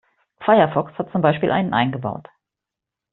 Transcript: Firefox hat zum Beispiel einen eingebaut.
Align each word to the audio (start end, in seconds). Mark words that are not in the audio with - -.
Firefox 0.43 0.97
hat 0.97 1.11
zum 1.11 1.21
Beispiel 1.21 1.51
einen 1.51 1.75
eingebaut. 1.75 2.27